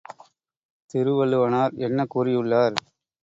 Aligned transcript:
திருவள்ளுவனார் 0.89 1.73
என்ன 1.79 2.05
கூறியுள்ளார்? 2.05 2.75